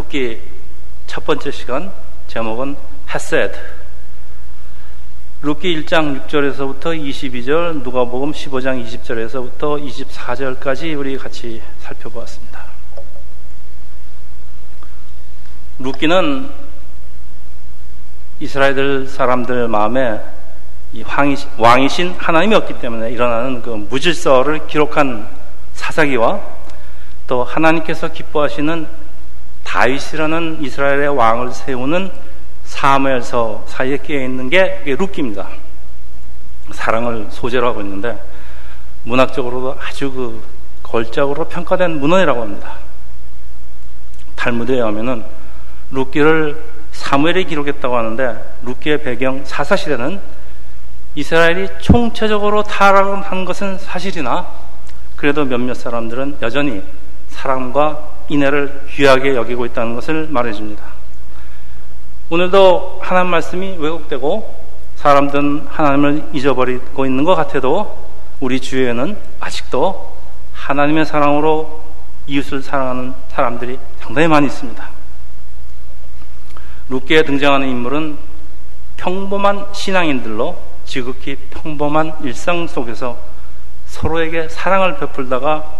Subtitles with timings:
[0.00, 0.40] 룻기
[1.06, 1.92] 첫 번째 시간
[2.26, 2.74] 제목은
[3.12, 3.58] 헤세드.
[5.42, 12.64] 룻기 1장 6절에서부터 22절, 누가복음 15장 20절에서부터 24절까지 우리 같이 살펴보았습니다.
[15.80, 16.50] 룻기는
[18.40, 20.18] 이스라엘 사람들 마음에
[21.58, 25.28] 왕이 신 하나님이 없기 때문에 일어나는 그 무질서를 기록한
[25.74, 26.40] 사사기와
[27.26, 28.99] 또 하나님께서 기뻐하시는
[29.70, 32.10] 다윗이라는 이스라엘의 왕을 세우는
[32.64, 35.46] 사무엘서 사이에 끼어 있는 게 룻기입니다.
[36.72, 38.20] 사랑을 소재로 하고 있는데
[39.04, 40.42] 문학적으로도 아주 그
[40.82, 42.78] 걸작으로 평가된 문헌이라고 합니다.
[44.34, 45.24] 탈무드에 의하면은
[45.92, 46.60] 룻기를
[46.90, 50.20] 사무엘이 기록했다고 하는데 룻기의 배경 사사 시대는
[51.14, 54.48] 이스라엘이 총체적으로 타락한 것은 사실이나
[55.14, 56.82] 그래도 몇몇 사람들은 여전히
[57.28, 60.82] 사랑과 인애를 귀하게 여기고 있다는 것을 말해줍니다.
[62.30, 64.60] 오늘도 하나님 말씀이 왜곡되고
[64.96, 70.16] 사람들은 하나님을 잊어버리고 있는 것 같아도 우리 주위에는 아직도
[70.54, 71.82] 하나님의 사랑으로
[72.26, 74.88] 이웃을 사랑하는 사람들이 상당히 많이 있습니다.
[76.88, 78.16] 룻기에 등장하는 인물은
[78.96, 83.18] 평범한 신앙인들로 지극히 평범한 일상 속에서
[83.86, 85.79] 서로에게 사랑을 베풀다가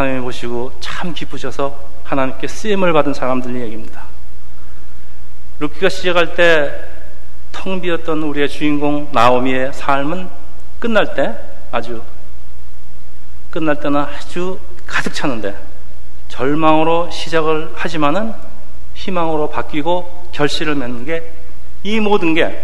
[0.00, 4.04] 하나님 보시고 참 기쁘셔서 하나님께 쓰임을 받은 사람들 얘기입니다.
[5.58, 6.70] 루키가 시작할 때
[7.52, 10.28] 텅 비었던 우리의 주인공 나오미의 삶은
[10.78, 11.36] 끝날 때
[11.70, 12.02] 아주
[13.50, 15.54] 끝날 때는 아주 가득 차는데
[16.28, 18.32] 절망으로 시작을 하지만은
[18.94, 21.40] 희망으로 바뀌고 결실을 맺는 게
[21.82, 22.62] 이 모든 게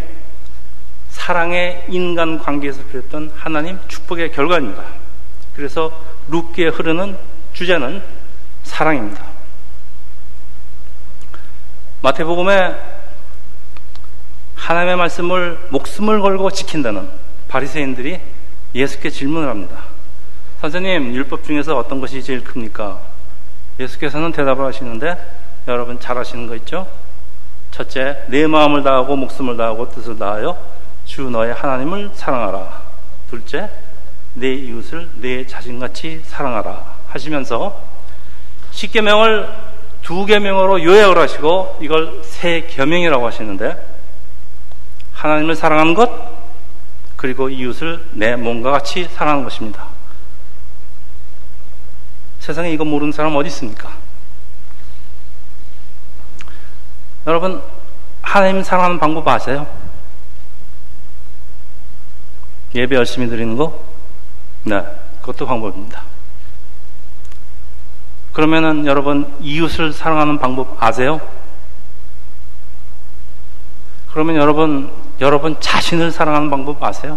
[1.09, 4.83] 사랑의 인간 관계에서 그렸던 하나님 축복의 결과입니다.
[5.57, 5.91] 그래서
[6.29, 7.17] 룻기에 흐르는
[7.55, 8.03] 주제는
[8.63, 9.25] 사랑입니다.
[12.03, 12.77] 마태복음에
[14.55, 17.09] 하나님의 말씀을 목숨을 걸고 지킨다는
[17.49, 18.21] 바리새인들이
[18.75, 19.85] 예수께 질문을 합니다.
[20.61, 23.01] 선생님, 율법 중에서 어떤 것이 제일 큽니까?
[23.81, 25.17] 예수께서는 대답을 하시는데
[25.69, 26.87] 여러분 잘 아시는 거 있죠?
[27.71, 30.59] 첫째, 내 마음을 다하고 목숨을 다하고 뜻을 다하여
[31.05, 32.83] 주 너의 하나님을 사랑하라.
[33.31, 33.71] 둘째,
[34.37, 37.83] 내 이웃을 내 자신같이 사랑하라 하시면서
[38.71, 39.49] 십계명을
[40.03, 43.97] 두 계명으로 요약을 하시고 이걸 세 계명이라고 하시는데
[45.15, 46.11] 하나님을 사랑하는 것
[47.17, 49.87] 그리고 이웃을 내 몸과 같이 사랑하는 것입니다.
[52.41, 53.91] 세상에 이거 모르는 사람 어디 있습니까?
[57.27, 57.63] 여러분
[58.21, 59.67] 하나님 사랑하는 방법 아세요?
[62.75, 63.86] 예배 열심히 드리는 거?
[64.67, 64.85] 네,
[65.21, 66.03] 그것도 방법입니다.
[68.33, 71.21] 그러면은 여러분 이웃을 사랑하는 방법 아세요?
[74.11, 74.91] 그러면 여러분
[75.21, 77.17] 여러분 자신을 사랑하는 방법 아세요?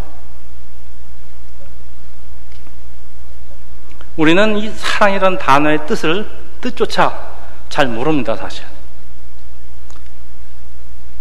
[4.16, 6.29] 우리는 이 사랑이라는 단어의 뜻을
[6.61, 7.31] 뜻조차
[7.69, 8.63] 잘 모릅니다, 사실.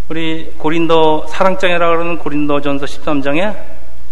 [0.09, 3.57] 우리 고린도 사랑장이라고 하는 고린도전서 13장에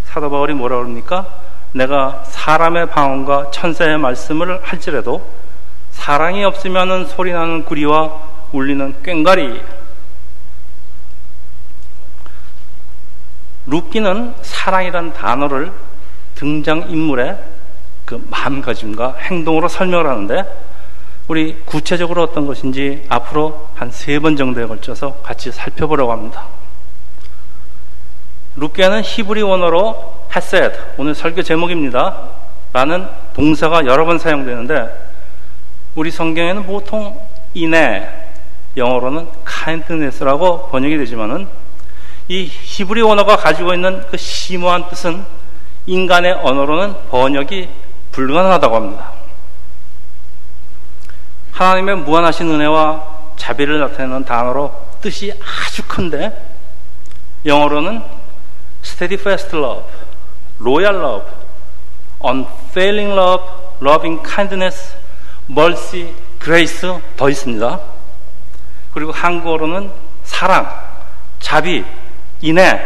[0.06, 1.47] 사도 바울이 뭐라 그럽니까?
[1.78, 5.28] 내가 사람의 방언과 천사의 말씀을 할지라도
[5.92, 8.20] 사랑이 없으면 소리나는 구리와
[8.52, 9.62] 울리는 꽹과리
[13.68, 15.72] 루키는 사랑이란 단어를
[16.36, 17.38] 등장인물의
[18.06, 20.46] 그 마음가짐과 행동으로 설명을 하는데
[21.28, 26.46] 우리 구체적으로 어떤 것인지 앞으로 한 세 번 정도에 걸쳐서 같이 살펴보려고 합니다.
[28.58, 32.18] 루키는 히브리 원어로 헤세드 오늘 설교 제목입니다.
[32.74, 35.08] 라는 동사가 여러 번 사용되는데
[35.96, 37.20] 우리 성경에는 보통
[37.54, 38.08] 인내
[38.76, 39.28] 영어로는
[39.64, 41.48] kindness라고 번역이 되지만은
[42.28, 45.24] 이 히브리 언어가 가지고 있는 그 심오한 뜻은
[45.86, 47.70] 인간의 언어로는 번역이
[48.12, 49.12] 불가능하다고 합니다.
[51.52, 56.36] 하나님의 무한하신 은혜와 자비를 나타내는 단어로 뜻이 아주 큰데
[57.46, 58.17] 영어로는
[58.88, 59.84] steadfast love,
[60.60, 61.26] loyal love,
[62.24, 63.44] unfailing love,
[63.82, 64.96] loving kindness,
[65.50, 67.80] mercy, grace 더 있습니다.
[68.94, 69.92] 그리고 한국어로는
[70.24, 70.70] 사랑,
[71.40, 71.86] 자비,
[72.42, 72.80] 인애,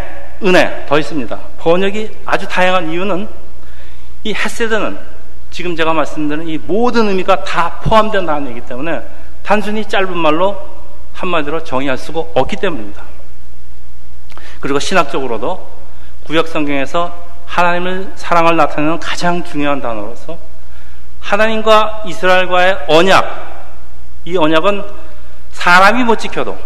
[0.44, 1.40] 은혜 더 있습니다.
[1.60, 3.28] 번역이 아주 다양한 이유는
[4.24, 4.98] 이 헤세드는
[5.52, 9.02] 지금 제가 말씀드린 이 모든 의미가 다 포함된다는 얘기기 때문에
[9.44, 10.58] 단순히 짧은 말로
[11.14, 13.04] 한마디로 정의할 수가 없기 때문입니다.
[14.60, 15.81] 그리고 신학적으로도
[16.26, 17.16] 구약 성경에서
[17.46, 20.38] 하나님을 사랑을 나타내는 가장 중요한 단어로서
[21.20, 23.52] 하나님과 이스라엘과의 언약
[24.26, 24.84] 이 언약은
[25.52, 26.58] 사람이 못 지켜도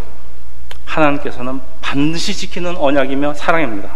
[0.85, 3.91] 하나님께서는 반드시 지키는 언약이며 사랑입니다.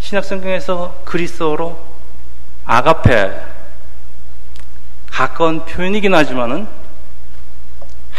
[0.00, 1.78] 신약 성경에서 그리스어로
[2.64, 3.30] 아가페
[5.10, 6.68] 가까운 표현이긴 하지만은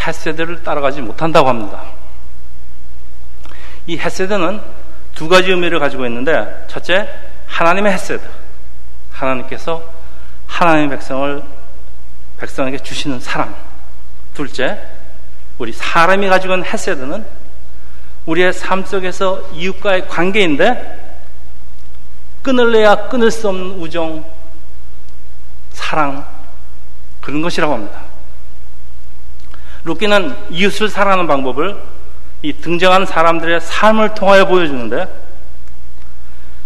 [0.06, 1.84] 헤세드를 따라가지 못한다고 합니다.
[3.90, 4.62] 이 헤세드는
[5.16, 7.10] 두 가지 의미를 가지고 있는데 첫째
[7.48, 8.24] 하나님의 헤세드
[9.12, 9.84] 하나님께서
[10.46, 11.42] 하나님의 백성을
[12.38, 13.56] 백성에게 주시는 사랑
[14.36, 14.80] 둘째
[15.58, 17.26] 우리 사람이 가지고 있는 헤세드는
[18.28, 21.18] 우리의 삶 속에서 이웃과의 관계인데
[22.44, 24.24] 끊을래야 끊을 수 없는 우정,
[25.72, 26.28] 사랑,
[27.22, 28.02] 그런 것이라고 합니다.
[29.84, 31.99] 루키는 이웃을 사랑하는 방법을
[32.42, 35.08] 이 등장하는 사람들의 삶을 통하여 보여주는데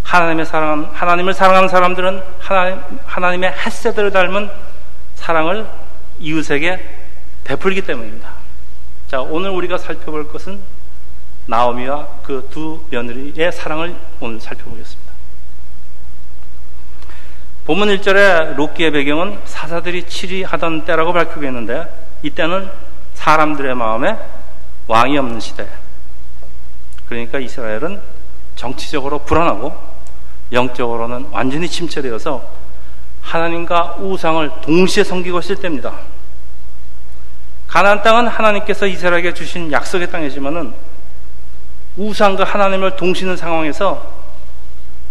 [0.04, 4.50] 하나님의 사랑, 하나님을 사랑하는 사람들은 하나님, 하나님의 햇새들을 닮은
[5.16, 5.66] 사랑을
[6.20, 6.96] 이웃에게
[7.44, 8.28] 베풀기 때문입니다.
[9.08, 10.60] 자, 오늘 우리가 살펴볼 것은
[11.46, 15.12] 나오미와 그 두 며느리의 사랑을 오늘 살펴보겠습니다.
[17.66, 21.88] 본문 1절에 로키의 배경은 사사들이 치리하던 때라고 밝히고 있는데
[22.22, 22.70] 이때는
[23.14, 24.18] 사람들의 마음에
[24.86, 25.66] 왕이 없는 시대.
[27.08, 28.00] 그러니까 이스라엘은
[28.56, 29.74] 정치적으로 불안하고
[30.52, 32.64] 영적으로는 완전히 침체되어서
[33.22, 35.94] 하나님과 우상을 동시에 섬기고 있을 때입니다.
[37.66, 40.74] 가나안 땅은 하나님께서 이스라엘에게 주신 약속의 땅이지만은
[41.96, 44.12] 우상과 하나님을 동시는 상황에서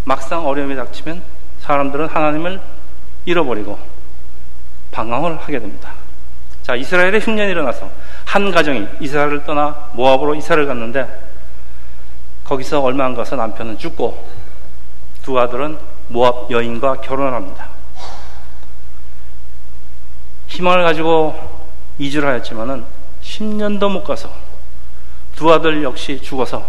[0.06, 1.24] 막상 어려움이 닥치면
[1.62, 2.62] 사람들은 하나님을
[3.26, 3.80] 잃어버리고
[4.92, 5.94] 방황을 하게 됩니다.
[6.62, 7.90] 자, 이스라엘의 흉년이 일어나서
[8.34, 11.08] 한 가정이 이스라엘을 떠나 모압으로 이사를 갔는데
[12.44, 14.28] 거기서 얼마 안 가서 남편은 죽고
[15.22, 15.78] 두 아들은
[16.08, 17.70] 모압 여인과 결혼을 합니다.
[20.48, 21.40] 희망을 가지고
[22.00, 22.86] 이주를 하였지만은
[23.22, 24.34] 10년도 못 가서
[25.36, 26.66] 두 아들 역시 죽어서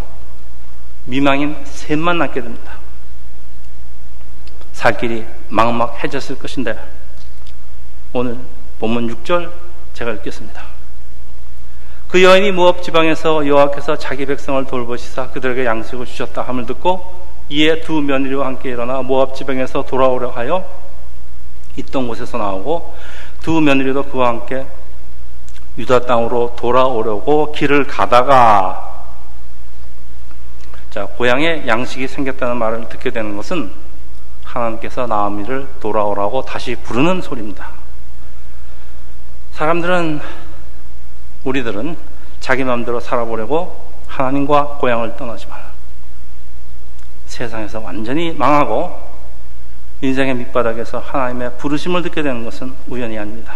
[1.06, 2.76] 미망인 셋만 남게 됩니다.
[4.74, 6.78] 살 길이 막막해졌을 것인데
[8.12, 8.36] 오늘
[8.78, 9.50] 본문 6절
[9.94, 10.73] 제가 읽겠습니다.
[12.14, 18.00] 그 여인이 모압 지방에서 여호와께서 자기 백성을 돌보시사 그들에게 양식을 주셨다 함을 듣고 이에 두
[18.00, 20.64] 며느리와 함께 일어나 모압 지방에서 돌아오려 하여
[21.76, 22.94] 있던 곳에서 나오고
[23.42, 24.64] 두 며느리도 그와 함께
[25.76, 29.08] 유다 땅으로 돌아오려고 길을 가다가
[30.90, 33.72] 자 고향에 양식이 생겼다는 말을 듣게 되는 것은
[34.44, 37.70] 하나님께서 나아미를 돌아오라고 다시 부르는 소리입니다.
[39.54, 40.20] 사람들은
[41.44, 41.96] 우리들은
[42.40, 45.58] 자기 마음대로 살아보려고 하나님과 고향을 떠나지만
[47.26, 49.14] 세상에서 완전히 망하고
[50.00, 53.54] 인생의 밑바닥에서 하나님의 부르심을 듣게 되는 것은 우연이 아닙니다.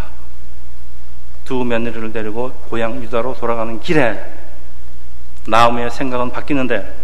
[1.44, 4.22] 두 며느리를 데리고 고향 유다로 돌아가는 길에
[5.46, 6.94] 나오미의 생각은 바뀌는데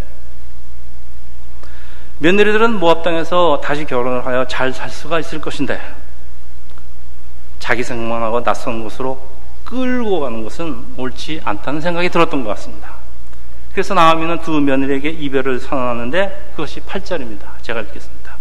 [2.19, 5.81] 며느리들은 모압 땅에서 다시 결혼을 하여 잘 살 수가 있을 것인데
[7.59, 9.35] 자기 생각만 하고 낯선 곳으로
[9.65, 12.95] 끌고 가는 것은 옳지 않다는 생각이 들었던 것 같습니다.
[13.73, 17.63] 그래서 나아미는 두 며느리에게 이별을 선언하는데 그것이 8절입니다.
[17.63, 18.37] 제가 읽겠습니다.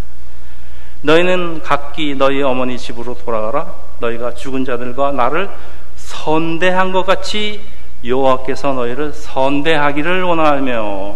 [1.02, 3.74] 너희는 각기 너희 어머니 집으로 돌아가라.
[4.00, 5.50] 너희가 죽은 자들과 나를
[5.96, 7.62] 선대한 것 같이
[8.06, 11.15] 여호와께서 너희를 선대하기를 원하며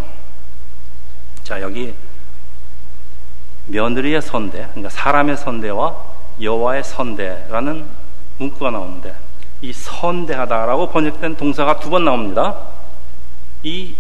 [1.44, 1.94] 자 여기
[3.68, 5.96] 며느리의 선대, 그러니까 사람의 선대와
[6.42, 7.86] 여호와의 선대라는
[8.38, 9.14] 문구가 나오는데
[9.62, 12.56] 이 선대하다라고 번역된 동사가 두 번 나옵니다.
[13.64, 13.96] 이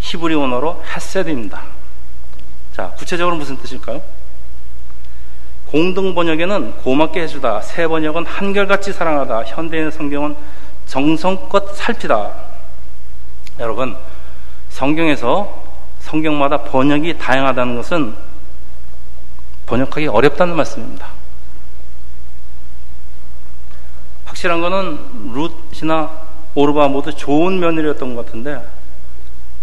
[0.00, 1.62] 히브리 원어로 헤세드입니다.
[2.74, 4.02] 자, 구체적으로 무슨 뜻일까요?
[5.66, 10.36] 공동 번역에는 고맙게 해주다, 새 번역은 한결같이 사랑하다, 현대인 성경은
[10.86, 12.32] 정성껏 살피다.
[13.60, 13.96] 여러분,
[14.68, 15.62] 성경에서
[16.00, 18.14] 성경마다 번역이 다양하다는 것은
[19.66, 21.13] 번역하기 어렵다는 말씀입니다.
[24.44, 26.10] 확실한 것은 룻이나
[26.54, 28.62] 오르바 모두 좋은 며느리였던 것 같은데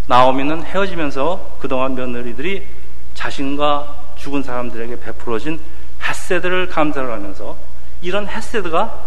[0.08, 2.66] 나오미는 헤어지면서 그동안 며느리들이
[3.14, 5.60] 자신과 죽은 사람들에게 베풀어진
[6.04, 7.56] 햇세드를 감사를 하면서
[8.02, 9.00] 이런 햇세드가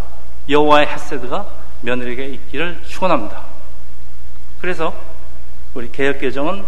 [0.49, 1.47] 여호와의 햇세드가
[1.81, 3.43] 며느리에게 있기를 축원합니다.
[4.61, 4.95] 그래서
[5.75, 6.65] 우리 개혁 개정은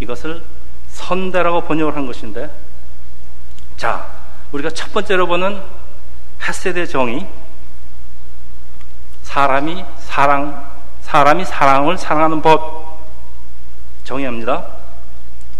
[0.00, 0.42] 이것을
[0.88, 2.50] 선대라고 번역을 한 것인데
[3.76, 4.10] 자,
[4.52, 5.60] 우리가 첫 번째로 보는
[6.38, 7.26] 핫세대 정의.
[9.36, 10.66] 사람이 사랑,
[11.02, 13.04] 사람이 사랑을 사랑하는 법.
[14.02, 14.64] 정의합니다.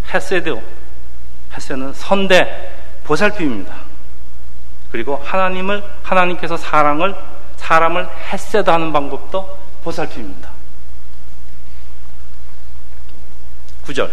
[0.07, 0.63] 핫세드.
[1.51, 2.73] 핫세는 선대,
[3.05, 3.75] 보살핌입니다.
[4.91, 7.15] 그리고 하나님을, 하나님께서 사랑을
[7.57, 10.49] 사람을 햇세도하는 방법도 보살핌입니다.
[13.85, 14.11] 9절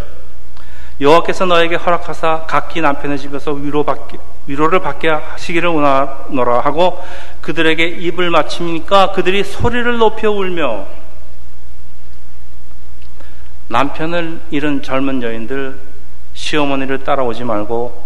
[1.02, 7.04] 여호와께서 너에게 허락하사 각기 남편의 집에서 위로받기, 위로를 받게 하시기를 원하노라 하고
[7.42, 10.86] 그들에게 입을 맞추니까 그들이 소리를 높여 울며
[13.70, 15.80] 남편을 잃은 젊은 여인들
[16.34, 18.04] 시어머니를 따라오지 말고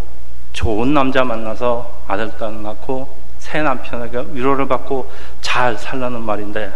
[0.53, 6.73] 좋은 남자 만나서 아들, 딸 낳고 새 남편에게 위로를 받고 잘 살라는 말인데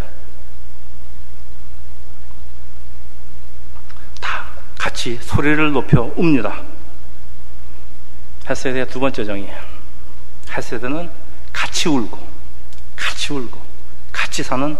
[4.20, 4.46] 다
[4.82, 6.60] 같이 소리를 높여 웁니다.
[8.50, 9.56] 헤세드의 두 번째 정의예요.
[10.50, 11.08] 헤세드는
[11.54, 12.18] 같이 울고
[12.96, 13.62] 같이 울고
[14.12, 14.76] 같이 사는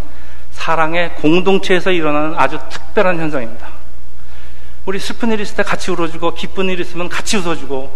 [0.54, 3.68] 사랑의 공동체에서 일어나는 아주 특별한 현상입니다.
[4.88, 7.96] 우리 슬픈 일 있을 때 같이 울어주고 기쁜 일 있으면 같이 웃어주고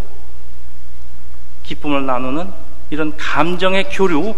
[1.63, 2.53] 기쁨을 나누는
[2.91, 4.35] 이런 감정의 교류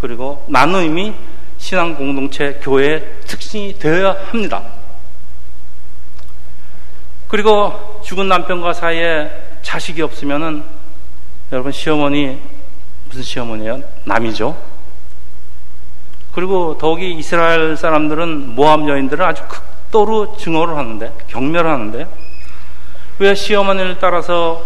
[0.00, 1.14] 그리고 나눔이
[1.58, 4.79] 신앙 공동체 교회의 특징이 되어야 합니다.
[7.30, 9.30] 그리고 죽은 남편과 사이에
[9.62, 10.64] 자식이 없으면은
[11.52, 12.40] 여러분 시어머니
[13.06, 13.80] 무슨 시어머니예요?
[14.04, 14.56] 남이죠.
[16.34, 22.06] 그리고 더욱이 이스라엘 사람들은 모함 여인들을 아주 극도로 증오를 하는데 경멸하는데
[23.20, 24.64] 왜 시어머니를 따라서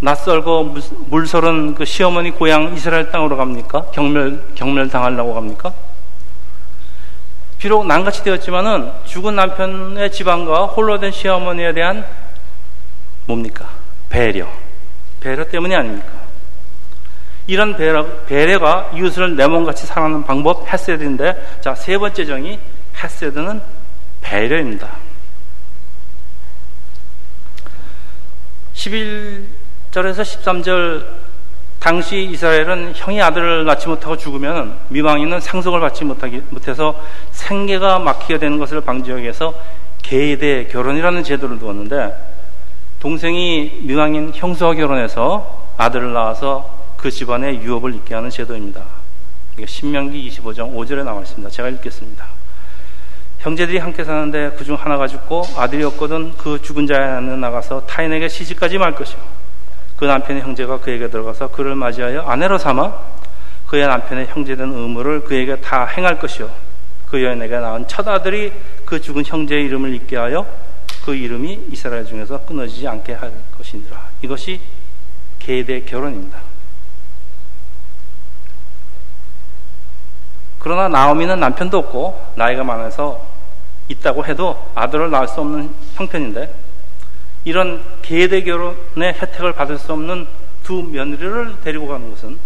[0.00, 0.74] 낯설고
[1.08, 3.90] 물설은 그 시어머니 고향 이스라엘 땅으로 갑니까?
[3.92, 5.72] 경멸 경멸 당하려고 갑니까?
[7.66, 12.06] 비록 난같이 되었지만은 죽은 남편의 집안과 홀로 된 시어머니에 대한
[13.24, 13.68] 뭡니까?
[14.08, 14.46] 배려.
[15.18, 16.06] 배려 때문이 아닙니까?
[17.48, 22.60] 이런 배려, 배려가 이웃을 내 몸같이 사랑하는 방법 헤세드인데 자, 세 번째 정의
[23.02, 23.60] 헤세드는
[24.20, 24.88] 배려입니다.
[28.74, 31.04] 11절에서 13절
[31.78, 38.80] 당시 이스라엘은 형이 아들을 낳지 못하고 죽으면 미망인은 상속을 받지 못해서 생계가 막히게 되는 것을
[38.80, 39.54] 방지하기 위해서
[40.02, 42.14] 계대 결혼이라는 제도를 두었는데
[43.00, 48.82] 동생이 미망인 형수와 결혼해서 아들을 낳아서 그 집안에 유업을 있게 하는 제도입니다.
[49.64, 51.48] 신명기 25장 5절에 나와 있습니다.
[51.50, 52.26] 제가 읽겠습니다.
[53.38, 58.94] 형제들이 함께 사는데 그중 하나가 죽고 아들이 없거든 그 죽은 자에는 나가서 타인에게 시집까지 말
[58.94, 59.45] 것이요.
[59.96, 63.16] 그 남편의 형제가 그에게 들어가서 그를 맞이하여 아내로 삼아
[63.66, 66.50] 그의 남편의 형제된 의무를 그에게 다 행할 것이요.
[67.08, 68.52] 그 여인에게 낳은 첫 아들이
[68.84, 70.46] 그 죽은 형제의 이름을 잊게 하여
[71.04, 74.08] 그 이름이 이스라엘 중에서 끊어지지 않게 할 것이니라.
[74.22, 74.60] 이것이
[75.38, 76.40] 계대 결혼입니다.
[80.58, 83.24] 그러나 나오미는 남편도 없고 나이가 많아서
[83.88, 86.52] 있다고 해도 아들을 낳을 수 없는 형편인데
[87.46, 90.26] 이런 계대 결혼의 혜택을 받을 수 없는
[90.64, 92.36] 두 며느리를 데리고 가는 것은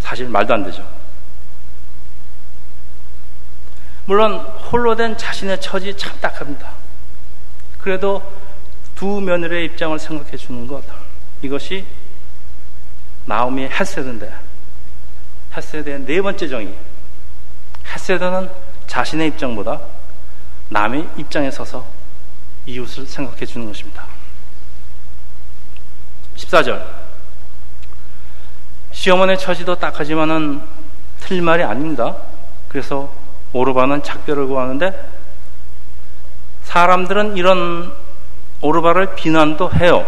[0.00, 0.88] 사실 말도 안 되죠.
[4.06, 4.38] 물론
[4.72, 6.72] 홀로 된 자신의 처지 참 딱합니다.
[7.82, 8.22] 그래도
[8.94, 10.82] 두 며느리의 입장을 생각해 주는 것
[11.42, 11.84] 이것이
[13.26, 14.34] 나오미의 헬세드인데
[15.54, 16.74] 헤세드의 네 번째 정의.
[17.94, 18.50] 헤세드는
[18.86, 19.82] 자신의 입장보다
[20.70, 21.97] 남의 입장에 서서
[22.68, 24.04] 이웃을 생각해 주는 것입니다.
[26.36, 26.84] 14절.
[28.92, 30.60] 시어머니의 처지도 딱하지만은
[31.20, 32.16] 틀린 말이 아닙니다.
[32.68, 33.10] 그래서
[33.52, 35.10] 오르바는 작별을 구하는데
[36.64, 37.92] 사람들은 이런
[38.60, 40.06] 오르바를 비난도 해요.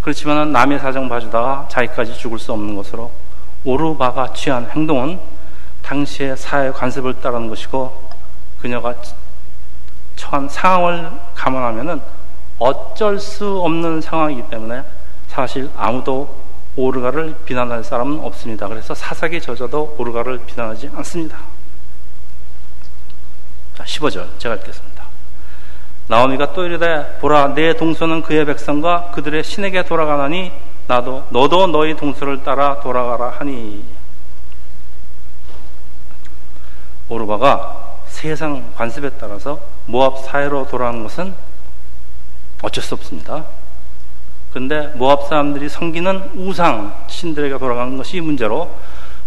[0.00, 3.12] 그렇지만 남의 사정 봐주다가 자기까지 죽을 수 없는 것으로
[3.64, 5.20] 오르바가 취한 행동은
[5.82, 8.08] 당시의 사회 관습을 따르는 것이고
[8.60, 8.94] 그녀가
[10.18, 12.02] 처한 상황을 감안하면
[12.58, 14.82] 어쩔 수 없는 상황이기 때문에
[15.28, 16.36] 사실 아무도
[16.76, 18.68] 오르가를 비난할 사람은 없습니다.
[18.68, 21.38] 그래서 사사기 저자도 오르가를 비난하지 않습니다.
[23.74, 25.04] 자, 15절 제가 읽겠습니다.
[26.08, 30.52] 나오미가 또 이르되 보라 내 동서는 그의 백성과 그들의 신에게 돌아가나니
[30.86, 33.84] 나도 너도 너희 동서를 따라 돌아가라 하니
[37.08, 37.77] 오르바가
[38.18, 41.32] 세상 관습에 따라서 모압 사회로 돌아가는 것은
[42.62, 43.44] 어쩔 수 없습니다.
[44.50, 48.74] 그런데 모압 사람들이 섬기는 우상 신들에게 돌아가는 것이 문제로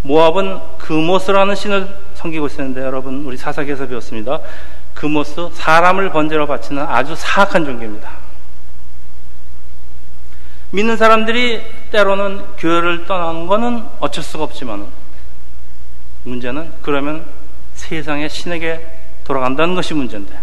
[0.01, 4.41] 모압은 그모스라는 신을 섬기고 있었는데 여러분 우리 사사기에서 배웠습니다.
[4.93, 8.11] 그모스 사람을 번제로 바치는 아주 사악한 종교입니다.
[10.71, 14.85] 믿는 사람들이 때로는 교회를 떠나는 것은 어쩔 수가 없지만
[16.25, 17.40] 문제는 그러면
[17.91, 18.87] 세상의 신에게
[19.25, 20.33] 돌아간다는 것이 문제인데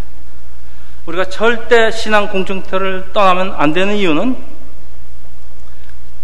[1.06, 4.36] 우리가 절대 신앙 공중터를 떠나면 안 되는 이유는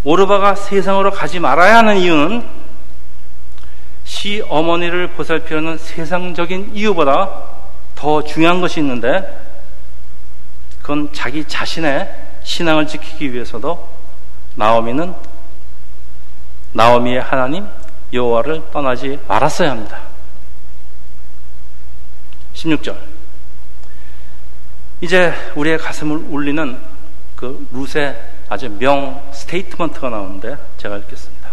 [0.05, 2.45] 오르바가 세상으로 가지 말아야 하는 이유는
[4.05, 7.31] 지 어머니를 보살피려는 세상적인 이유보다
[7.95, 9.41] 더 중요한 것이 있는데
[10.83, 13.89] 그건 자기 자신의 신앙을 지키기 위해서도
[14.57, 15.15] 나오미는
[16.73, 17.67] 나오미의 하나님
[18.13, 20.14] 여호와를 떠나지 말았어야 합니다.
[22.65, 22.97] 16절.
[25.01, 26.79] 이제 우리의 가슴을 울리는
[27.37, 28.19] 그 룻의
[28.49, 31.51] 아주 명 스테이트먼트가 나오는데 제가 읽겠습니다.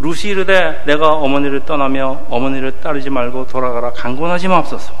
[0.00, 4.94] 룻이 이르되 내가 어머니를 떠나며 어머니를 따르지 말고 돌아가라 강권하지 마옵소서.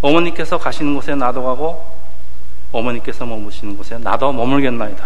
[0.00, 1.96] 어머니께서 가시는 곳에 나도 가고
[2.72, 5.04] 어머니께서 머무시는 곳에 나도 머물겠나이다.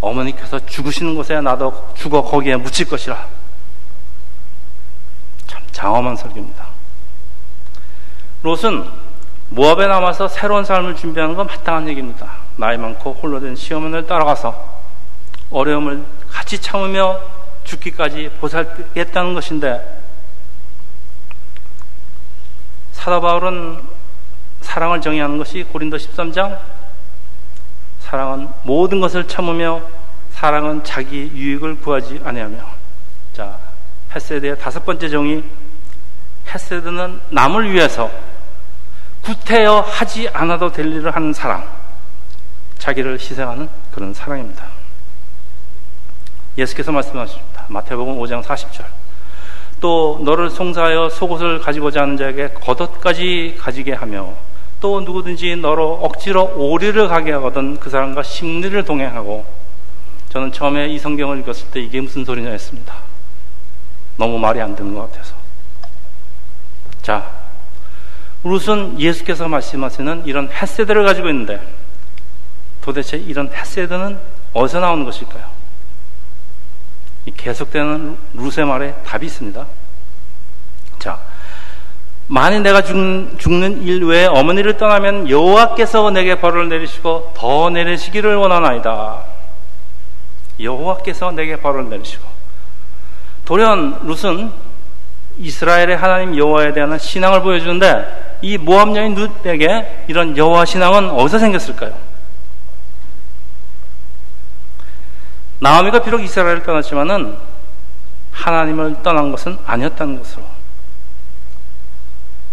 [0.00, 3.26] 어머니께서 죽으시는 곳에 나도 죽어 거기에 묻힐 것이라.
[5.46, 6.69] 참 장엄한 설교입니다.
[8.42, 8.84] 롯은
[9.50, 12.36] 모압에 남아서 새로운 삶을 준비하는 건 마땅한 얘기입니다.
[12.56, 14.80] 나이 많고 홀로 된 시어머니를 따라가서
[15.50, 17.20] 어려움을 같이 참으며
[17.64, 20.00] 죽기까지 보살피겠다는 것인데
[22.92, 23.82] 사도 바울은
[24.60, 26.58] 사랑을 정의하는 것이 고린도 13장
[28.00, 29.82] 사랑은 모든 것을 참으며
[30.32, 32.58] 사랑은 자기 유익을 구하지 아니하며
[33.32, 33.58] 자
[34.14, 35.44] 헤세드의 다섯 번째 정의
[36.52, 38.10] 헤세드는 남을 위해서
[39.22, 41.68] 구태여 하지 않아도 될 일을 하는 사랑
[42.78, 44.64] 자기를 희생하는 그런 사랑입니다
[46.56, 48.84] 예수께서 말씀하십니다 마태복음 5장 40절
[49.80, 54.34] 또 너를 송사하여 속옷을 가지고자 하는 자에게 겉옷까지 가지게 하며
[54.80, 59.60] 또 누구든지 너로 억지로 오리를 가게 하거든 그 사람과 심리를 동행하고
[60.30, 62.94] 저는 처음에 이 성경을 읽었을 때 이게 무슨 소리냐 했습니다.
[64.16, 65.34] 너무 말이 안 되는 것 같아서.
[67.02, 67.30] 자,
[68.44, 71.60] 룻은 예수께서 말씀하시는 이런 햇세드를 가지고 있는데
[72.80, 74.18] 도대체 이런 햇세드는
[74.52, 75.44] 어디서 나오는 것일까요?
[77.36, 79.66] 계속되는 룻의 말에 답이 있습니다.
[80.98, 81.20] 자,
[82.26, 82.94] 만일 내가 죽,
[83.38, 89.24] 죽는 일 외에 어머니를 떠나면 여호와께서 내게 벌을 내리시고 더 내리시기를 원하나이다.
[90.60, 92.26] 여호와께서 내게 벌을 내리시고
[93.44, 94.52] 돌연 룻은
[95.38, 101.94] 이스라엘의 하나님 여호와에 대한 신앙을 보여주는데 이 모함 여인 룻에게 이런 여호와 신앙은 어디서 생겼을까요?
[105.60, 107.36] 나오미가 비록 이스라엘을 떠났지만은
[108.32, 110.44] 하나님을 떠난 것은 아니었다는 것으로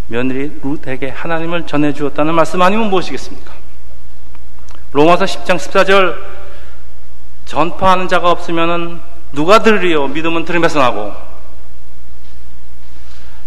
[0.08, 3.54] 며느리 룻에게 하나님을 전해 주었다는 말씀 아니면 무엇이겠습니까?
[4.92, 6.18] 로마서 10장 14절
[7.46, 9.00] 전파하는 자가 없으면은
[9.32, 10.08] 누가 들으리요?
[10.08, 11.14] 믿음은 들음에서 나고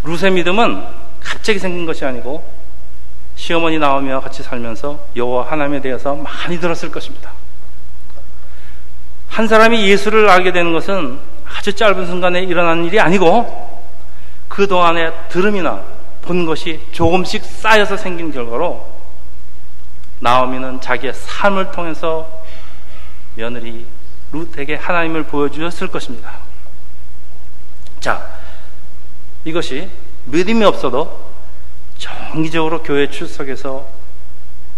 [0.04, 2.44] 룻의 믿음은 갑자기 생긴 것이 아니고
[3.36, 7.32] 시어머니 나오며 같이 살면서 여호와 하나님에 대해서 많이 들었을 것입니다.
[9.28, 13.80] 한 사람이 예수를 알게 되는 것은 아주 짧은 순간에 일어난 일이 아니고
[14.48, 15.82] 그 동안의 들음이나
[16.22, 18.86] 본 것이 조금씩 쌓여서 생긴 결과로
[20.20, 22.44] 나오미는 자기의 삶을 통해서
[23.36, 23.86] 며느리
[24.32, 26.32] 루트에게 하나님을 보여주었을 것입니다.
[28.00, 28.28] 자,
[29.44, 29.88] 이것이
[30.26, 31.30] 믿음이 없어도
[31.98, 33.86] 정기적으로 교회 출석해서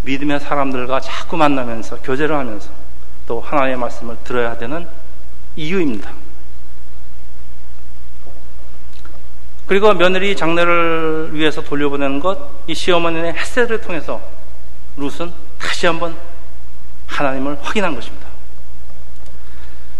[0.02, 2.70] 믿음의 사람들과 자꾸 만나면서 교제를 하면서
[3.26, 4.88] 또 하나님의 말씀을 들어야 되는
[5.54, 6.10] 이유입니다.
[9.66, 14.20] 그리고 며느리 장례를 위해서 돌려보내는 것, 이 시어머니의 햇세를 통해서
[14.96, 16.16] 룻은 다시 한번
[17.06, 18.26] 하나님을 확인한 것입니다.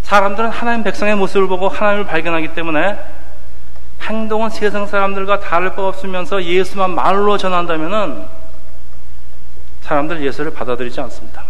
[0.03, 2.99] 사람들은 하나님 백성의 모습을 보고 하나님을 발견하기 때문에
[4.03, 8.29] 행동은 세상 사람들과 다를 바 없으면서 예수만 말로 전한다면
[9.83, 11.45] 사람들 예수를 받아들이지 않습니다.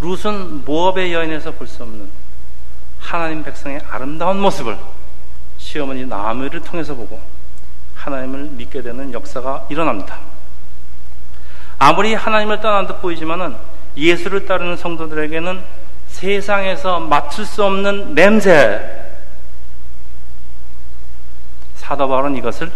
[0.00, 2.08] 룻은 모압의 여인에서 볼 수 없는
[2.98, 4.78] 하나님 백성의 아름다운 모습을
[5.58, 7.20] 시어머니 나무를 통해서 보고
[7.96, 10.18] 하나님을 믿게 되는 역사가 일어납니다.
[11.78, 13.56] 아무리 하나님을 떠난 듯 보이지만은
[13.96, 15.62] 예수를 따르는 성도들에게는
[16.08, 19.09] 세상에서 맡을 수 없는 냄새.
[21.90, 22.70] 사도 바울은 이것을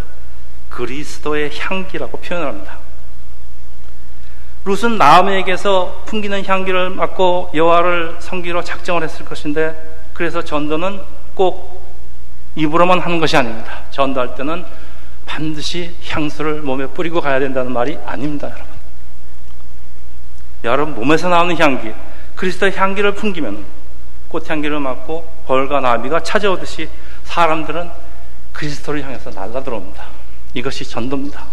[0.70, 2.78] 그리스도의 향기라고 표현을 합니다.
[4.64, 11.00] 룻은 나음에게서 풍기는 향기를 맡고 여호와를 섬기로 작정을 했을 것인데 그래서 전도는
[11.36, 11.80] 꼭
[12.56, 13.82] 입으로만 하는 것이 아닙니다.
[13.92, 14.64] 전도할 때는
[15.26, 18.66] 반드시 향수를 몸에 뿌리고 가야 된다는 말이 아닙니다, 여러분.
[20.64, 21.92] 여러분 몸에서 나오는 향기,
[22.34, 23.64] 그리스도의 향기를 풍기면
[24.26, 26.88] 꽃향기를 맡고 벌과 나비가 찾아오듯이
[27.22, 28.03] 사람들은
[28.54, 30.06] 그리스도를 향해서 날라들어옵니다.
[30.54, 31.44] 이것이 전도입니다.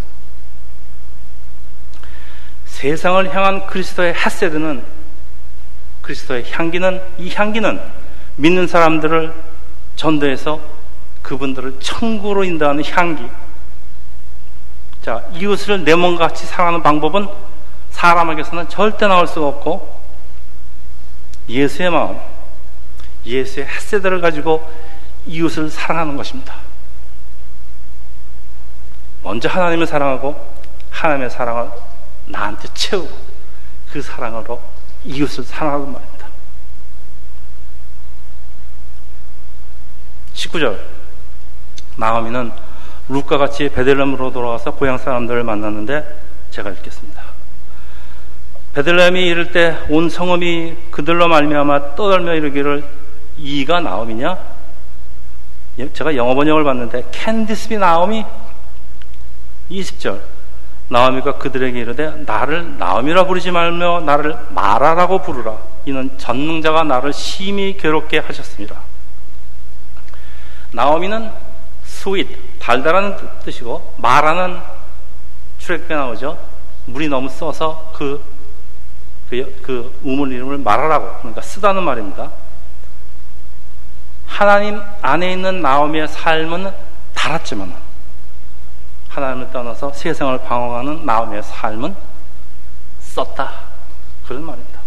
[2.65, 4.83] 세상을 향한 그리스도의 핫세드는
[6.01, 7.81] 그리스도의 향기는 이 향기는
[8.37, 9.33] 믿는 사람들을
[9.97, 10.61] 전도해서
[11.21, 13.23] 그분들을 천국으로 인도하는 향기.
[15.03, 17.27] 자, 이웃을 내 몸과 같이 사랑하는 방법은
[17.91, 20.01] 사람에게서는 절대 나올 수가 없고
[21.49, 22.19] 예수의 마음,
[23.25, 24.67] 예수의 햇세대를 가지고
[25.27, 26.60] 이웃을 사랑하는 것입니다.
[29.23, 30.35] 먼저 하나님을 사랑하고
[30.89, 31.69] 하나님의 사랑을
[32.27, 33.09] 나한테 채우고
[33.91, 34.61] 그 사랑으로
[35.03, 36.27] 이웃을 사랑하는 말입니다.
[40.33, 40.79] 19절
[41.97, 42.51] 나오미는
[43.09, 47.21] 룩과 같이 베들렘으로 돌아와서 고향 사람들을 만났는데 제가 읽겠습니다.
[48.73, 52.85] 베들렘이 이를 때 온 성읍이 그들로 말미암아 떠들며 이르기를
[53.37, 54.37] 이가 나오미냐?
[55.93, 58.25] 제가 영어 번역을 봤는데 캔디스비 나오미
[59.71, 60.21] 20절
[60.89, 68.19] 나오미가 그들에게 이르되 나를 나오미라 부르지 말며 나를 마라라고 부르라 이는 전능자가 나를 심히 괴롭게
[68.19, 68.81] 하셨습니다.
[70.71, 71.31] 나오미는
[71.85, 74.59] 스윗 달달한 뜻이고 마라는
[75.59, 76.37] 출애굽에 나오죠.
[76.85, 78.21] 물이 너무 써서 그,
[79.29, 82.31] 그, 그 우물 이름을 말하라고 그러니까 쓰다는 말입니다.
[84.25, 86.71] 하나님 안에 있는 나오미의 삶은
[87.13, 87.73] 달았지만
[89.11, 91.95] 하나님을 떠나서 세상을 방황하는 나오미의 삶은
[92.99, 93.51] 썼다.
[94.25, 94.79] 그런 말입니다.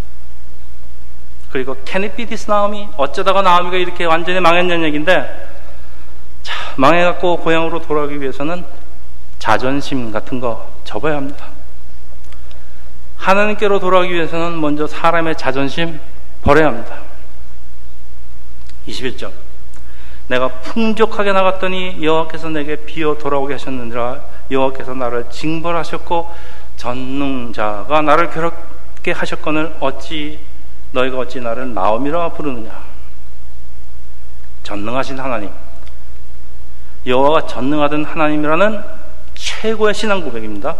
[1.50, 5.48] 그리고 캐니피디스 나오미 어쩌다가 나오미가 이렇게 완전히 망했냐는 얘기인데
[6.42, 8.64] 자, 망해갖고 고향으로 돌아가기 위해서는
[9.38, 11.46] 자존심 같은 거 접어야 합니다.
[13.18, 16.00] 하나님께로 돌아가기 위해서는 먼저 사람의 자존심
[16.42, 16.96] 버려야 합니다.
[18.88, 19.30] 21절.
[20.28, 26.30] 내가 풍족하게 나갔더니 여호와께서 내게 비어 돌아오게 하셨느니라 여호와께서 나를 징벌하셨고
[26.76, 30.40] 전능자가 나를 괴롭게 하셨거늘 어찌
[30.92, 32.82] 너희가 어찌 나를 나옴이라 부르느냐
[34.62, 35.50] 전능하신 하나님
[37.06, 38.82] 여호와가 전능하던 하나님이라는
[39.34, 40.76] 최고의 신앙 고백입니다.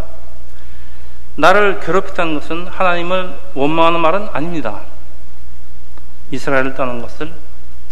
[1.37, 4.81] 나를 괴롭혔다는 것은 하나님을 원망하는 말은 아닙니다.
[6.31, 7.33] 이스라엘을 떠난 것을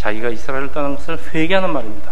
[0.02, 2.10] 자기가 이스라엘을 떠난 것을 회개하는 말입니다.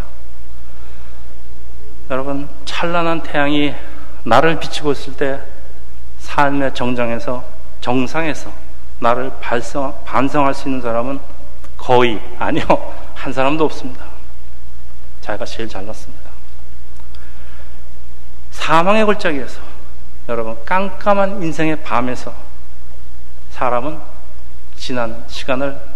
[2.09, 3.75] 여러분 찬란한 태양이
[4.23, 5.41] 나를 비치고 있을 때
[6.19, 7.43] 삶의 정장에서
[7.81, 8.49] 정상에서
[8.99, 11.19] 나를 발성, 반성할 수 있는 사람은
[11.77, 12.63] 거의 아니요
[13.13, 14.05] 한 사람도 없습니다.
[15.19, 16.31] 자기가 제일 잘났습니다.
[18.51, 19.59] 사망의 골짜기에서
[20.29, 22.33] 여러분 깜깜한 인생의 밤에서
[23.49, 23.99] 사람은
[24.77, 25.90] 지난 시간을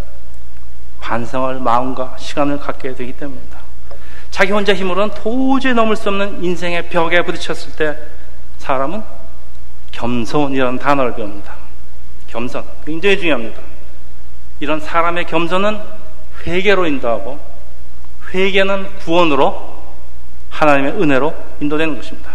[1.05, 3.59] 반성할 마음과 시간을 갖게 되기 때문입니다.
[4.31, 7.95] 자기 혼자 힘으로는 도저히 넘을 수 없는 인생의 벽에 부딪혔을 때
[8.57, 9.03] 사람은
[9.91, 11.53] 겸손이라는 단어를 배웁니다.
[12.25, 13.61] 겸손 굉장히 중요합니다.
[14.59, 15.79] 이런 사람의 겸손은
[16.47, 17.39] 회개로 인도하고
[18.33, 19.83] 회개는 구원으로
[20.49, 22.31] 하나님의 은혜로 인도되는 것입니다.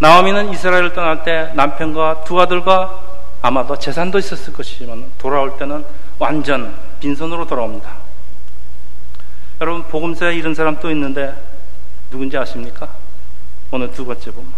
[0.00, 3.00] 나오미는 이스라엘을 떠날 때 남편과 두 아들과
[3.40, 5.84] 아마도 재산도 있었을 것이지만 돌아올 때는
[6.22, 7.96] 완전 빈손으로 돌아옵니다.
[9.60, 11.34] 여러분 복음서에 이런 사람 또 있는데
[12.12, 12.88] 누군지 아십니까?
[13.72, 14.52] 오늘 두 번째 보면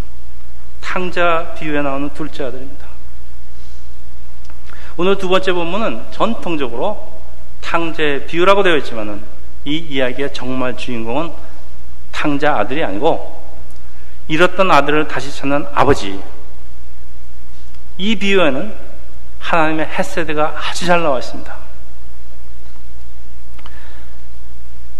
[0.83, 2.87] 탕자 비유에 나오는 둘째 아들입니다.
[4.98, 7.14] 오늘 두 번째 본문은 전통적으로
[7.62, 9.22] 탕제 비유라고 되어 있지만은
[9.64, 11.33] 이 이야기의 정말 주인공은
[12.12, 13.42] 탕자 아들이 아니고
[14.29, 16.20] 잃었던 아들을 다시 찾는 아버지.
[17.96, 18.93] 이 비유에는
[19.44, 21.54] 하나님의 헤세드가 아주 잘 나와 있습니다.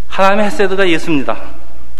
[0.09, 1.37] 하나님의 헤세드가 예수입니다.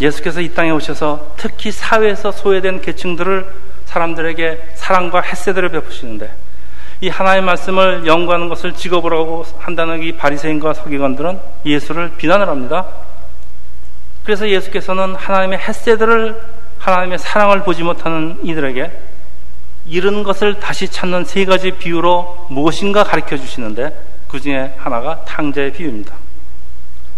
[0.01, 3.53] 예수께서 이 땅에 오셔서 특히 사회에서 소외된 계층들을
[3.87, 6.33] 사람들에게 사랑과 헤세드를 베푸시는데
[7.01, 12.87] 이 하나님의 말씀을 연구하는 것을 직업으로 한다는 이 바리새인과 서기관들은 예수를 비난을 합니다.
[14.25, 16.41] 그래서 예수께서는 하나님의 햇세들을
[16.79, 19.14] 하나님의 사랑을 보지 못하는 이들에게
[19.87, 23.95] 잃은 것을 다시 찾는 세 가지 비유로 무엇인가 가르쳐 주시는데
[24.29, 26.15] 그 중에 하나가 탕자의 비유입니다.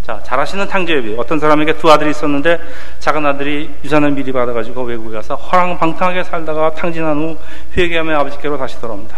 [0.02, 1.18] 자, 잘 아시는 탕자의 비유.
[1.18, 2.60] 어떤 사람에게 두 아들이 있었는데
[2.98, 7.38] 작은 아들이 유산을 미리 받아가지고 외국에 가서 허랑방탕하게 살다가 탕진한 후
[7.76, 9.16] 회개하며 아버지께로 다시 돌아옵니다.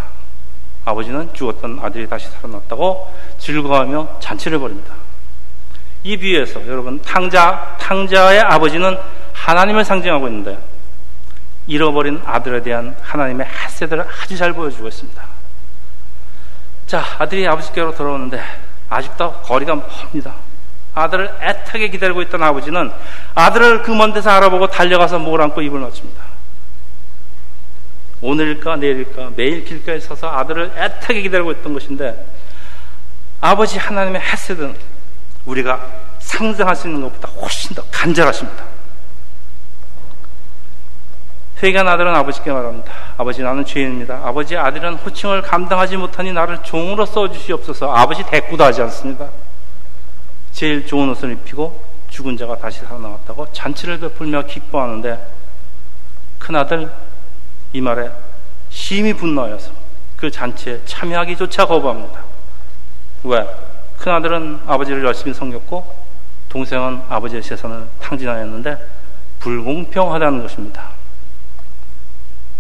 [0.85, 4.95] 아버지는 죽었던 아들이 다시 살아났다고 즐거워하며 잔치를 벌입니다.
[6.05, 8.97] 이 비유에서 여러분 탕자 탕자의 아버지는
[9.35, 10.59] 하나님을 상징하고 있는데
[11.69, 15.23] 잃어버린 아들에 대한 하나님의 핫세들을 아주 잘 보여주고 있습니다.
[16.87, 18.43] 자 아들이 아버지께로 돌아오는데
[18.89, 20.35] 아직도 거리가 멉니다.
[20.95, 22.91] 아들을 애타게 기다리고 있던 아버지는
[23.35, 26.25] 아들을 그 먼 데서 알아보고 달려가서 목을 안고 입을 맞춥니다.
[28.21, 32.27] 오늘일까 내일일까 매일 길가에 서서 아들을 애타게 기다리고 있던 것인데
[33.41, 34.75] 아버지 하나님의 헤세드는
[35.45, 35.87] 우리가
[36.19, 38.65] 상상할 수 있는 것보다 훨씬 더 간절하십니다.
[41.63, 42.93] 회개한 아들은 아버지께 말합니다.
[43.17, 44.21] 아버지 나는 죄인입니다.
[44.25, 47.93] 아버지 아들은 호칭을 감당하지 못하니 나를 종으로 써주시옵소서.
[47.93, 49.29] 아버지 대꾸도 하지 않습니다.
[50.53, 55.27] 제일 좋은 옷을 입히고 죽은 자가 다시 살아나왔다고 잔치를 베풀며 기뻐하는데
[56.39, 56.91] 큰아들
[57.73, 58.11] 이 말에
[58.71, 59.73] 심히 분노하여서
[60.17, 62.21] 그 잔치에 참여하기조차 거부합니다.
[63.25, 63.47] 왜?
[63.99, 66.09] 큰아들은 아버지를 열심히 섬겼고
[66.49, 68.79] 동생은 아버지의 재산을 탕진하였는데
[69.41, 70.98] 불공평하다는 것입니다.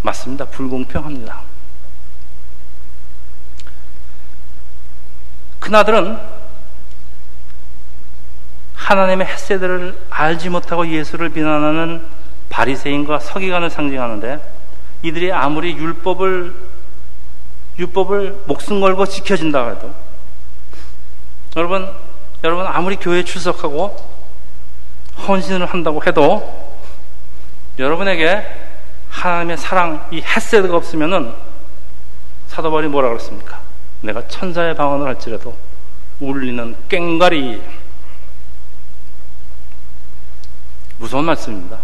[0.02, 0.44] 맞습니다.
[0.46, 1.42] 불공평합니다.
[5.60, 6.18] 큰아들은
[8.74, 12.02] 하나님의 햇세들을 알지 못하고 예수를 비난하는
[12.48, 14.40] 바리새인과 서기관을 상징하는데
[15.02, 16.54] 이들이 아무리 율법을
[17.78, 19.94] 율법을 목숨 걸고 지켜진다 해도
[21.56, 21.92] 여러분
[22.44, 23.96] 여러분 아무리 교회에 출석하고
[25.26, 26.68] 헌신을 한다고 해도
[27.78, 28.67] 여러분에게
[29.18, 31.32] 하나님의 사랑, 이 햇세드가 없으면은
[32.46, 33.60] 사도 바울이 뭐라 그랬습니까?
[34.00, 35.56] 내가 천사의 방언을 할지라도
[36.20, 37.60] 울리는 꽹과리
[40.98, 41.78] 무서운 말씀입니다.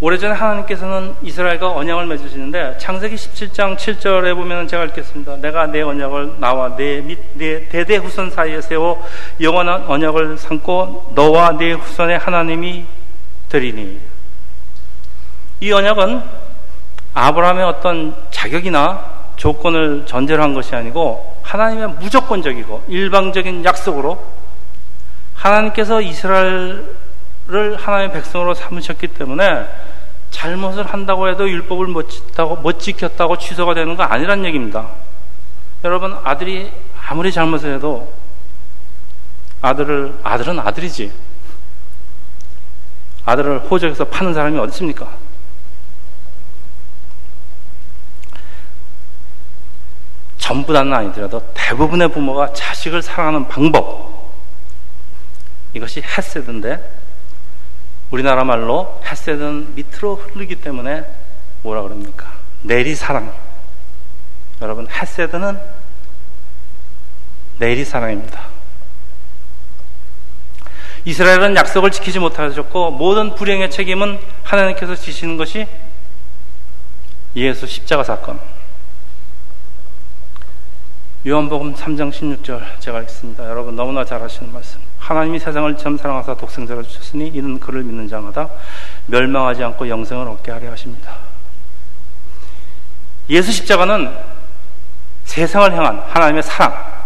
[0.00, 5.36] 오래전에 하나님께서는 이스라엘과 언약을 맺으시는데 창세기 17장 7절에 보면 제가 읽겠습니다.
[5.38, 9.04] 내가 내 언약을 나와 내 및 내 대대 후손 사이에 세워
[9.40, 12.84] 영원한 언약을 삼고 너와 내 후손의 하나님이
[13.48, 13.98] 되리니
[15.60, 16.22] 이 언약은
[17.14, 24.24] 아브라함의 어떤 자격이나 조건을 전제로 한 것이 아니고 하나님의 무조건적이고 일방적인 약속으로
[25.34, 26.86] 하나님께서 이스라엘을
[27.76, 29.66] 하나님의 백성으로 삼으셨기 때문에
[30.30, 34.88] 잘못을 한다고 해도 율법을 못, 지켰다고, 못 지켰다고 취소가 되는 거 아니란 얘기입니다.
[35.84, 36.70] 여러분, 아들이
[37.08, 38.12] 아무리 잘못을 해도
[39.62, 41.10] 아들을, 아들은 아들이지.
[43.24, 45.08] 아들을 호적에서 파는 사람이 어디 있습니까?
[50.48, 54.32] 전부 다는 아니더라도 대부분의 부모가 자식을 사랑하는 방법
[55.74, 56.82] 이것이 햇세드인데
[58.10, 61.04] 우리나라 말로 햇세드는 밑으로 흐르기 때문에
[61.60, 62.32] 뭐라 그럽니까?
[62.62, 63.30] 내리사랑.
[64.62, 65.60] 여러분 햇세드는
[67.58, 68.40] 내리사랑입니다.
[71.04, 75.66] 이스라엘은 약속을 지키지 못하셨고 모든 불행의 책임은 하나님께서 지시는 것이
[77.36, 78.40] 예수 십자가 사건
[81.26, 83.44] 요한복음 3장 16절 제가 읽습니다.
[83.48, 84.78] 여러분 너무나 잘 아시는 말씀.
[85.00, 88.48] 하나님이 세상을 참 사랑하사 독생자를 주셨으니 이는 그를 믿는 자마다
[89.06, 91.16] 멸망하지 않고 영생을 얻게 하려 하십니다.
[93.30, 94.16] 예수 십자가는
[95.24, 96.98] 세상을 향한 하나님의 사랑.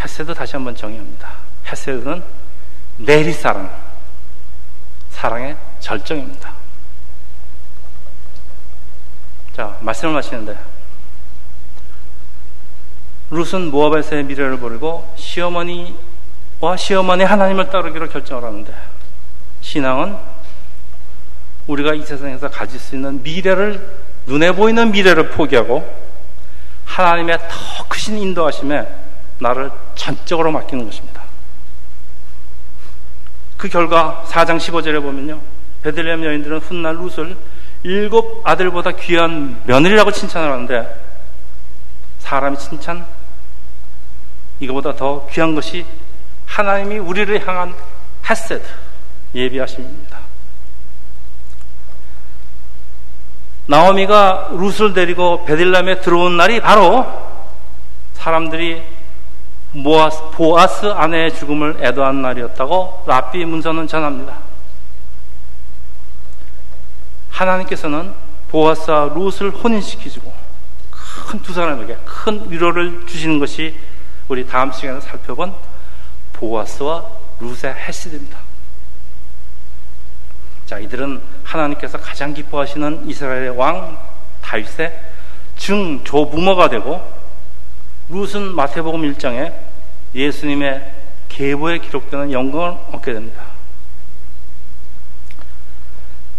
[0.00, 1.30] 헤세드 다시 한번 정의합니다.
[1.66, 2.22] 헤세드는
[2.98, 3.70] 내리사랑,
[5.10, 6.57] 사랑의 절정입니다.
[9.58, 10.56] 자, 말씀을 마시는데
[13.30, 18.72] 룻은 모압에서의 미래를 버리고 시어머니와 시어머니 하나님을 따르기로 결정을 하는데
[19.60, 20.16] 신앙은
[21.66, 25.84] 우리가 이 세상에서 가질 수 있는 미래를 눈에 보이는 미래를 포기하고
[26.84, 28.86] 하나님의 더 크신 인도하심에
[29.40, 31.22] 나를 전적으로 맡기는 것입니다.
[33.56, 35.40] 그 결과 4장 15절에 보면요.
[35.82, 37.36] 베들레헴 여인들은 훗날 룻을
[37.82, 41.08] 일곱 아들보다 귀한 며느리라고 칭찬을 하는데
[42.18, 43.06] 사람이 칭찬
[44.60, 45.86] 이거보다 더 귀한 것이
[46.46, 47.74] 하나님이 우리를 향한
[48.28, 48.62] 햇셋
[49.34, 50.18] 예비하심입니다.
[53.66, 57.06] 나오미가 룻을 데리고 베들람에 들어온 날이 바로
[58.14, 58.82] 사람들이
[59.72, 64.47] 모아스, 보아스 아내의 죽음을 애도한 날이었다고 라비 문서는 전합니다.
[67.38, 68.12] 하나님께서는
[68.48, 70.32] 보아스와 룻을 혼인시키시고
[70.90, 73.76] 큰 두 사람에게 큰 위로를 주시는 것이
[74.28, 75.54] 우리 다음 시간에 살펴본
[76.32, 77.04] 보아스와
[77.40, 78.38] 룻의 해시입니다.
[80.66, 83.98] 자, 이들은 하나님께서 가장 기뻐하시는 이스라엘의 왕
[84.42, 84.98] 다윗의
[85.56, 87.02] 증조부모가 되고
[88.08, 89.52] 룻은 마태복음 1장에
[90.14, 90.92] 예수님의
[91.28, 93.47] 계보에 기록되는 영광을 얻게 됩니다.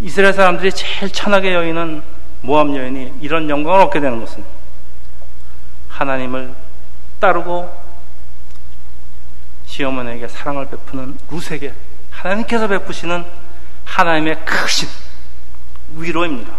[0.01, 2.01] 이스라엘 사람들이 제일 천하게 여인은
[2.41, 4.43] 모함 여인이 이런 영광을 얻게 되는 것은
[5.89, 6.55] 하나님을
[7.19, 7.69] 따르고
[9.65, 11.73] 시어머니에게 사랑을 베푸는 루세게
[12.11, 13.25] 하나님께서 베푸시는
[13.85, 14.87] 하나님의 크신
[15.95, 16.51] 위로입니다.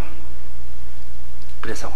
[1.60, 1.92] 그래서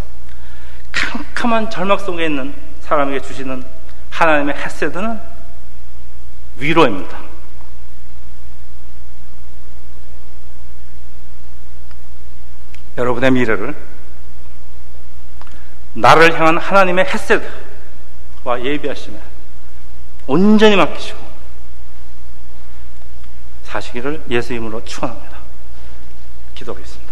[0.91, 3.63] 캄캄한 절망 속에 있는 사람에게 주시는
[4.09, 5.19] 하나님의 햇세드는
[6.57, 7.24] 위로입니다.
[12.97, 13.75] 여러분의 미래를
[15.93, 19.17] 나를 향한 하나님의 햇세드와 예비하심에
[20.27, 21.19] 온전히 맡기시고
[23.63, 25.37] 사시기를 예수 이름으로 축원합니다.
[26.55, 27.04] 기도하겠습니다.